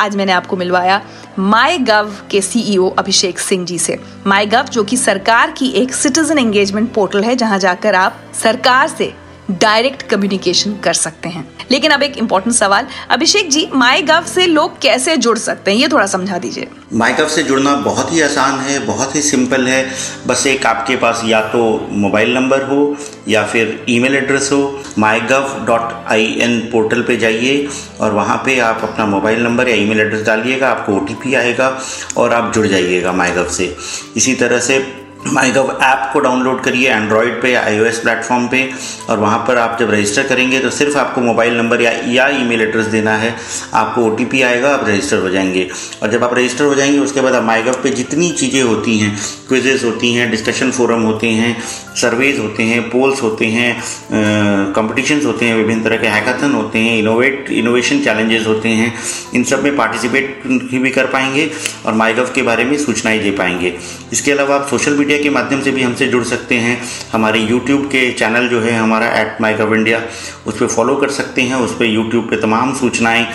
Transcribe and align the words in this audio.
आज 0.00 0.16
मैंने 0.16 0.32
आपको 0.32 0.56
मिलवाया 0.56 1.00
माई 1.38 1.78
गव 1.78 2.12
के 2.30 2.40
सीईओ 2.40 2.88
अभिषेक 2.88 3.38
सिंह 3.38 3.64
जी 3.66 3.78
से। 3.78 3.98
माई 4.26 4.46
गव 4.46 4.64
जो 4.64 4.84
कि 4.84 4.96
सरकार 4.96 5.50
की 5.50 5.68
एक 5.72 5.94
सिटीजन 5.94 6.38
एंगेजमेंट 6.38 6.92
पोर्टल 6.92 7.24
है, 7.24 7.34
जहाँ 7.36 7.58
जाकर 7.58 7.94
आप 7.94 8.20
सरकार 8.34 8.88
से 8.88 9.12
डायरेक्ट 9.50 10.02
कम्युनिकेशन 10.02 10.76
कर 10.76 10.92
सकते 10.92 11.28
हैं। 11.28 11.48
लेकिन 11.70 11.90
अब 11.90 12.02
एक 12.02 12.18
इम्पोर्टेंट 12.18 12.56
सवाल, 12.56 12.86
अभिषेक 13.10 13.50
जी 13.50 13.68
माई 13.74 14.02
गव 14.02 14.24
से 14.24 14.46
लोग 14.46 14.80
कैसे 14.80 15.16
जुड़ 15.16 15.38
सकते 15.38 15.70
हैं? 15.70 15.78
ये 15.78 15.88
थोड़ा 15.88 16.06
समझा 16.06 16.38
दीजिए। 16.38 16.68
माई 16.92 17.12
गव 17.12 17.28
से 17.28 17.42
जुड़ना 17.42 17.74
बहुत 17.74 18.12
ही 18.12 18.20
आसान 18.20 18.58
है, 18.58 18.78
बहुत 18.78 19.14
ही 19.14 19.22
सिंपल 19.22 19.66
है। 19.68 19.90
बस 20.26 20.46
एक 20.46 20.66
आपके 20.66 20.96
पास 20.96 21.22
या 21.24 21.40
तो 21.40 21.88
मोबाइल 21.92 22.34
नंबर 22.34 22.62
हो, 22.62 22.96
या 23.28 23.44
फिर 23.44 23.84
ईमेल 23.88 24.16
एड्रेस 24.16 24.48
हो। 24.52 24.82
My 24.98 25.20
Gov 25.20 25.64
dot 25.66 26.06
I 26.08 26.38
N 26.40 26.58
portal 26.60 27.02
पर 27.02 27.16
जाइए 27.16 27.68
और 28.00 28.12
वहाँ 28.12 28.36
पे 28.36 28.58
आप 28.60 28.80
अपना 28.82 29.06
मोबाइल 29.06 29.42
नंबर 29.42 29.68
या 29.68 29.74
ईमेल 29.74 30.00
एड्रेस 30.00 30.26
डालिएगा, 30.26 30.68
आपको 30.68 30.92
ओटीपी 30.92 31.34
आएगा 31.34 31.78
और 32.16 32.32
आप 32.32 32.52
जुड़ 32.54 32.66
जाइएगा 32.66 33.12
माई 33.12 33.30
गव 33.30 33.48
से। 33.48 33.76
इसी 34.16 34.34
तरह 34.34 34.60
से 34.60 34.99
माई 35.26 35.50
गव 35.50 35.70
ऐप 35.82 36.08
को 36.12 36.20
डाउनलोड 36.20 36.62
करिए 36.62 36.90
एंड्रॉयड 36.90 37.40
पे 37.42 37.52
आईओएस 37.54 37.98
प्लेटफॉर्म 37.98 38.46
पे 38.48 38.62
और 39.10 39.18
वहाँ 39.18 39.38
पर 39.48 39.58
आप 39.58 39.76
जब 39.80 39.90
रजिस्टर 39.90 40.26
करेंगे 40.26 40.58
तो 40.58 40.70
सिर्फ़ 40.70 40.96
आपको 40.98 41.20
मोबाइल 41.20 41.56
नंबर 41.56 41.82
या 41.82 41.90
या 42.08 42.28
ईमेल 42.36 42.60
एड्रेस 42.62 42.86
देना 42.86 43.16
है। 43.16 43.34
आपको 43.74 44.04
ओटीपी 44.04 44.40
आएगा, 44.42 44.70
आप 44.74 44.88
रजिस्टर 44.88 45.18
हो 45.18 45.30
जाएँगे। 45.30 45.68
और 46.02 46.10
जब 46.10 46.24
आप 46.24 46.34
रजिस्टर 46.34 46.64
हो 46.64 46.74
जाएँगे, 46.74 46.98
उसके 46.98 47.20
बाद 47.20 47.34
आप 47.34 47.44
माई 47.44 47.62
गव 47.62 47.74
पे 47.82 47.90
जितनी 47.90 48.30
चीज़ें 48.30 48.62
होती 48.62 48.98
हैं 48.98 49.16
क्विजेज 49.48 49.84
होती 49.84 50.12
हैं, 50.14 50.30
डिस्कशन 50.30 50.70
फोरम 50.70 51.02
होते 51.02 51.28
हैं, 51.28 51.56
सर्वेज 51.96 52.38
होते 52.38 52.62
हैं, 52.62 52.82
पोल्स 52.90 53.22
होते 53.22 53.46
हैं 53.46 54.72
कॉम्पिटिशन्स 54.72 55.24
होते 55.24 55.46
हैं, 55.46 55.56
विभिन्न 55.56 55.82
तरह 55.84 55.96
के 55.96 56.06
हैकाथन 56.06 56.52
होते 56.52 56.78
हैं, 56.78 56.98
इनोवेट, 56.98 57.50
इनोवेशन 57.52 58.00
चैलेंजेस 58.00 58.46
होते 58.46 58.68
हैं, 58.68 58.92
इन 59.34 59.44
सब 59.44 59.64
में 59.64 59.76
पार्टिसिपेट 59.76 60.42
भी 60.74 60.90
कर 60.90 61.06
पाएँगे 61.06 61.50
और 61.86 61.94
माईगव 61.94 62.32
के 62.34 62.42
बारे 62.42 62.64
में 62.64 62.76
सूचनाएँ 62.78 63.18
दे 63.18 63.30
पाएँगे। 63.30 63.74
इसके 64.12 64.32
अलावा 64.32 64.54
आप 64.56 64.66
सोशल 64.70 64.94
मीडिया 64.94 65.09
मीडिया 65.10 65.22
के 65.22 65.30
माध्यम 65.30 65.62
से 65.62 65.70
भी 65.70 65.82
हमसे 65.82 66.06
जुड़ 66.06 66.22
सकते 66.24 66.54
हैं। 66.54 66.76
हमारे 67.12 67.38
यूट्यूब 67.40 67.86
के 67.86 68.00
चैनल 68.12 68.46
जो 68.48 68.60
है, 68.60 68.72
हमारा 68.72 69.06
एट 69.20 69.40
माई 69.40 69.54
गव 69.54 69.74
इंडिया 69.74 70.00
उस 70.46 70.58
पर 70.58 70.66
फॉलो 70.66 70.94
कर 70.96 71.10
सकते 71.10 71.42
हैं। 71.42 71.54
उस 71.56 71.72
पर 71.76 71.84
यूट्यूब 71.84 72.28
पे 72.30 72.36
तमाम 72.36 72.74
सूचनाएँ 72.74 73.26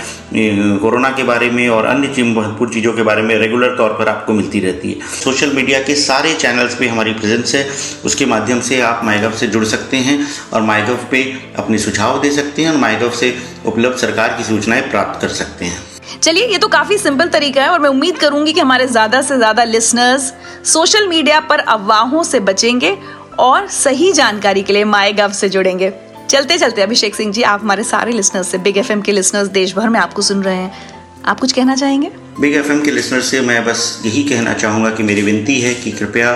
कोरोना 0.80 1.10
के 1.10 1.24
बारे 1.24 1.50
में 1.50 1.68
और 1.70 1.86
अन्य 1.86 2.24
महत्वपूर्ण 2.24 2.72
चीज़ों 2.74 2.94
के 2.94 3.04
बारे 3.04 3.22
में 3.22 3.36
रेगुलर 3.38 3.76
तौर 3.78 3.90
पर 3.90 4.10
आपको 4.10 4.34
मिलती 4.34 4.60
रहती 4.60 4.92
है। 4.92 5.08
सोशल 5.16 5.52
मीडिया 5.56 5.80
के 5.80 5.96
सारे 5.96 6.34
चैनल्स 6.36 6.76
पे 6.76 6.88
हमारी 6.88 7.14
प्रेजेंस 7.14 7.56
है। 7.56 7.68
उसके 8.06 8.26
माध्यम 8.26 8.62
से 8.62 8.80
आप 8.82 9.02
माईगव 9.06 9.32
से 9.32 9.48
जुड़ 9.48 9.66
सकते 9.66 9.98
हैं 9.98 10.20
और 10.54 10.62
माईगव 10.62 11.00
पे 11.12 11.24
अपने 11.58 11.78
सुझाव 11.78 12.22
दे 12.22 12.32
सकते 12.32 12.62
हैं 12.62 12.72
और 12.72 12.78
माईगव 12.78 13.10
से 13.14 13.36
उपलब्ध 13.66 13.98
सरकार 13.98 14.36
की 14.38 14.44
सूचनाएँ 14.44 14.82
प्राप्त 14.82 15.22
कर 15.22 15.28
सकते 15.34 15.66
हैं। 15.66 15.95
चलिए, 16.26 16.46
ये 16.46 16.58
तो 16.58 16.68
काफ़ी 16.68 16.98
सिंपल 16.98 17.28
तरीका 17.30 17.64
है 17.64 17.70
और 17.70 17.80
मैं 17.80 17.90
उम्मीद 17.90 18.18
करूँगी 18.18 18.54
कि 18.54 18.60
हमारे 18.60 18.86
ज़्यादा 18.88 19.22
से 19.22 19.36
ज़्यादा 19.38 19.64
लिसनर्स 19.64 20.32
सोशल 20.64 21.08
मीडिया 21.08 21.40
पर 21.40 21.60
अफवाहों 21.60 22.24
से 22.24 22.40
बचेंगे 22.40 22.98
और 23.40 23.68
सही 23.68 24.12
जानकारी 24.12 24.64
के 24.64 24.74
लिए 24.74 24.84
माए 24.86 25.12
गव 25.14 25.32
से 25.32 25.50
जुड़ेंगे। 25.50 25.92
चलते 26.30 26.58
चलते, 26.58 26.82
अभिषेक 26.82 27.16
सिंह 27.16 27.32
जी, 27.32 27.42
आप 27.44 27.62
हमारे 27.62 27.84
सारे 27.84 28.12
लिसनर्स 28.12 28.48
से 28.48 28.58
बिग 28.58 28.78
एफएम 28.78 29.02
के 29.02 29.12
लिसनर्स 29.12 29.48
देश 29.50 29.76
भर 29.76 29.90
में 29.90 30.00
आपको 30.00 30.22
सुन 30.22 30.42
रहे 30.44 30.56
हैं। 30.56 30.72
आप 31.26 31.40
कुछ 31.40 31.52
कहना 31.52 31.76
चाहेंगे? 31.76 32.12
बिग 32.40 32.56
एफएम 32.56 32.82
के 32.82 32.92
लिसनर 32.92 33.22
से 33.22 33.42
मैं 33.42 33.64
बस 33.66 34.02
यही 34.06 34.24
कहना 34.24 34.54
चाहूँगा 34.56 34.90
कि 34.90 35.04
मेरी 35.04 35.22
विनती 35.22 35.60
है 35.62 35.76
कि 35.76 35.92
कृपया 35.92 36.34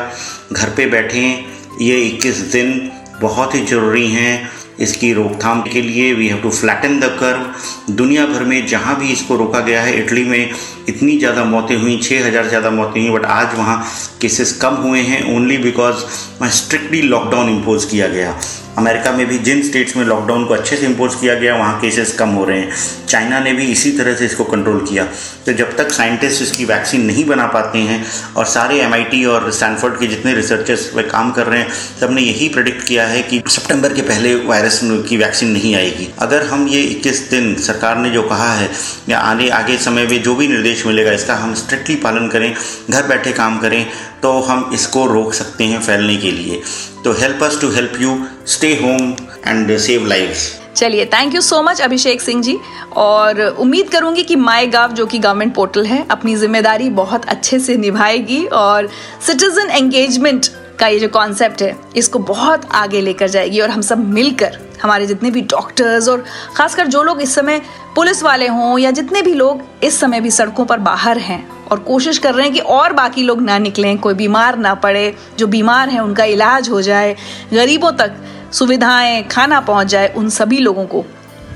घर 0.52 0.70
पे 0.70 0.86
बैठें। 0.86 1.46
ये 1.81 2.00
21 2.09 2.52
दिन 2.52 2.92
बहुत 3.22 3.56
ही 3.56 3.66
ज़रूरी 3.66 4.08
हैं 4.08 4.50
इसकी 4.80 5.11
रोकथाम 5.13 5.61
के 5.63 5.81
लिए 5.81 6.13
we 6.13 6.27
have 6.27 6.41
to 6.41 6.49
flatten 6.52 6.99
the 6.99 7.09
curve 7.19 7.94
दुनिया 7.94 8.25
भर 8.25 8.44
में 8.44 8.66
जहाँ 8.67 8.99
भी 8.99 9.11
इसको 9.11 9.35
रोका 9.35 9.59
गया 9.59 9.81
है, 9.81 9.97
इटली 9.99 10.23
में 10.23 10.49
इतनी 10.89 11.17
ज़्यादा 11.17 11.44
मौतें 11.45 11.75
हुई 11.75 11.97
छः 11.99 12.25
हज़ार 12.27 12.47
ज़्यादा 12.47 12.69
मौतें 12.72 13.02
हुई 13.02 13.09
बट 13.11 13.25
आज 13.27 13.57
वहाँ 13.57 13.83
केसेस 14.22 14.57
कम 14.61 14.75
हुए 14.83 15.02
हैं 15.02 15.22
only 15.35 15.57
because 15.59 16.05
strictly 16.53 17.02
lockdown 17.03 17.50
impose 17.50 17.85
किया 17.85 18.07
गया। 18.07 18.31
अमेरिका 18.78 19.12
में 19.12 19.25
भी 19.28 19.38
जिन 19.40 19.62
स्टेट्स 19.63 19.96
में 19.97 20.03
लॉकडाउन 20.06 20.46
को 20.46 20.53
अच्छे 20.53 20.75
से 20.78 20.85
इम्पोज 20.85 21.16
किया 21.16 21.34
गया, 21.35 21.56
वहाँ 21.56 21.80
केसेस 21.81 22.12
कम 22.13 22.30
हो 22.30 22.44
रहे 22.46 22.59
हैं। 22.59 22.72
चाइना 23.07 23.40
ने 23.40 23.53
भी 23.53 23.66
इसी 23.66 23.91
तरह 23.91 24.16
से 24.16 24.25
इसको 24.25 24.44
कंट्रोल 24.44 24.85
किया। 24.90 25.03
तो 25.46 25.53
जब 25.53 25.75
तक 25.78 25.91
साइंटिस्ट 25.91 26.41
इसकी 26.41 26.66
वैक्सीन 26.66 27.06
नहीं 27.06 27.25
बना 27.25 27.46
पाते 27.47 27.80
हैं 27.80 28.03
और 28.38 28.46
सारे 28.46 28.80
एमआईटी 28.81 29.24
और 29.25 29.52
स्टैनफोर्ड 29.52 30.00
के 30.00 30.07
जितने 30.07 30.34
रिसर्चर्स 30.34 30.90
वे 30.96 31.03
काम 31.03 31.31
कर 31.31 31.47
रहे 31.47 31.59
हैं 31.59 31.69
सबने 32.00 32.22
यही 32.22 32.50
प्रिडिक्ट 32.50 32.88
किया 32.88 33.07
है 33.07 33.22
कि 33.24 33.41
सितंबर 33.47 33.94
के 33.94 34.02
पहले 34.02 34.35
वायरस 34.35 34.80
की 35.09 35.18
वैक्सीन 35.18 35.51
नहीं 35.51 35.75
आएगी। 35.75 36.07
अगर 36.19 36.46
हम 36.46 36.68
ये 36.68 36.81
इक्कीस 36.81 37.19
दिन 37.30 37.53
सरकार 37.62 37.97
ने 37.97 38.09
जो 38.09 38.24
कहा 38.24 38.53
है, 38.53 38.69
या 39.09 39.19
आने, 39.19 39.50
आगे 39.50 39.78
समय 39.78 40.06
में 40.06 40.22
जो 40.24 40.36
भी 40.36 40.47
निर्देश 40.47 40.86
मिलेगा, 40.86 41.12
इसका 41.12 41.36
हम 41.36 41.53
स्ट्रिक्टली 41.56 41.96
पालन 41.97 42.28
करें, 42.28 42.53
घर 42.90 43.07
बैठे 43.07 43.31
काम 43.34 43.57
करें 43.59 43.86
तो 44.22 44.31
हम 44.41 44.69
इसको 44.74 45.06
रोक 45.07 45.34
सकते 45.34 45.63
हैं 45.63 45.81
फैलने 45.81 46.16
के 46.18 46.31
लिए। 46.31 46.62
तो 47.03 47.13
help 47.13 47.44
us 47.44 47.59
to 47.62 47.69
help 47.72 47.94
you 48.02 48.18
stay 48.47 48.74
home 48.75 49.12
and 49.47 49.78
save 49.78 50.07
life 50.07 50.38
चलिए 50.75 51.06
thank 51.06 51.35
you 51.35 51.41
so 51.41 51.62
much 51.63 51.81
Abhishek 51.81 52.22
Singh 52.22 52.41
ji. 52.44 52.57
और 52.97 53.41
उम्मीद 53.41 53.90
करूँगी 53.90 54.24
कि 54.24 54.35
माई 54.38 54.68
गाव 54.68 54.91
जो 54.94 55.06
कि 55.06 55.19
गवर्नमेंट 55.19 55.53
पोर्टल 55.56 55.85
है, 55.85 56.06
अपनी 56.12 56.35
ज़िम्मेदारी 56.35 56.90
बहुत 56.91 57.25
अच्छे 57.25 57.59
से 57.59 57.75
निभाएगी 57.78 58.46
और 58.46 58.90
सिटीजन 59.28 59.69
एंगेजमेंट 59.69 60.46
का 60.79 60.88
ये 60.88 61.00
जो 61.00 61.07
कॉन्सेप्ट 61.09 61.62
है, 61.62 61.75
इसको 61.95 62.19
बहुत 62.19 62.66
आगे 62.72 63.01
लेकर 63.01 63.28
जाएगी 63.28 63.59
और 63.59 63.69
हम 63.69 63.81
सब 63.81 64.07
मिलकर, 64.09 64.57
हमारे 64.84 65.06
जितने 65.07 65.31
भी 65.31 65.41
डॉक्टर्स 65.41 66.07
और 66.09 66.23
खासकर 66.56 66.88
जो 66.88 67.03
लोग 67.03 67.22
इस 67.22 67.35
समय 67.35 67.62
पुलिस 67.95 68.23
वाले 68.23 68.47
हों 68.47 68.78
या 68.79 68.91
जितने 68.91 69.22
भी 69.22 69.34
लोग 69.34 69.62
इस 69.84 70.00
समय 70.00 70.22
भी 70.22 70.31
सड़कों 70.31 70.66
पर 70.66 70.79
बाहर 70.79 71.18
हैं 71.18 71.47
और 71.68 71.79
कोशिश 71.79 72.18
कर 72.18 72.34
रहे 72.34 72.45
हैं 72.45 72.53
कि 72.53 72.59
और 72.59 72.94
बाकी 72.94 73.23
लोग 73.23 73.41
ना 73.41 73.57
निकलें, 73.57 73.97
कोई 73.97 74.13
बीमार 74.13 74.57
ना 74.57 74.73
पड़े, 74.75 75.13
जो 75.38 75.47
बीमार 75.47 75.89
हैं 75.89 76.00
उनका 76.00 76.23
इलाज 76.23 76.69
हो 76.69 76.81
जाए, 76.81 77.16
गरीबों 77.53 77.91
तक 77.91 78.16
सुविधाएँ, 78.53 79.23
खाना 79.23 79.59
पहुँच 79.59 79.88
जाए, 79.88 80.13
उन 80.18 80.29
सभी 80.29 80.57
लोगों 80.57 80.85
को 80.85 81.03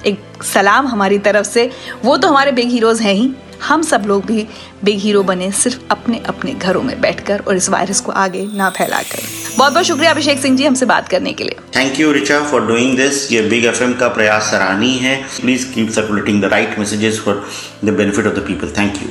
एक 0.06 0.44
सलाम 0.44 0.88
हमारी 0.88 1.18
तरफ़ 1.20 1.48
से। 1.48 1.70
वो 2.04 2.18
तो 2.18 2.28
हमारे 2.28 2.52
बिग 2.52 2.70
हीरोज 2.70 3.02
हैं 3.02 3.14
ही। 3.14 3.34
हम 3.68 3.82
सब 3.84 4.04
लोग 4.08 4.26
भी 4.26 4.48
बिग 4.84 5.00
हीरो 5.00 5.24
बने 5.24 5.52
सिर्फ़ 5.54 5.80
अपने 5.92 6.22
अपने 6.28 6.54
घरों 6.54 6.82
में 6.82 7.00
बैठकर 7.02 7.44
और 7.48 7.56
इस 7.56 7.70
वायरस 7.70 8.00
को 8.02 8.12
आगे 8.12 8.46
ना 8.54 8.70
फैलाकर। 8.70 9.22
बहुत 9.58 9.74
बहुत 9.74 9.86
शुक्रिया 9.86 10.12
अभिषेक 10.12 10.40
सिंह 10.40 10.58
जी 10.58 10.66
हमसे 10.66 10.86
बात 10.86 11.08
करने 11.08 11.34
के 11.34 11.44
लिए। 11.44 11.58
Thank 11.76 12.00
you 12.00 12.12
Richa 12.12 12.40
for 12.44 12.66
doing 12.68 12.96
this 12.98 13.32
ये 13.32 13.42
बिग 13.50 13.66
एफएम 13.66 13.94
का 13.94 14.08
प्रयास 14.10 14.52
सराहनीय 14.52 14.98
है। 15.00 15.16
Please 15.42 15.66
keep 15.74 15.90
circulating 15.92 16.42
the 16.42 16.46
right 16.54 16.80
messages 16.80 17.20
for 17.20 17.46
the 17.86 17.90
benefit 17.90 18.28
of 18.28 18.34
the 18.34 18.46
people 18.48 18.74
thank 18.78 19.02
you 19.04 19.10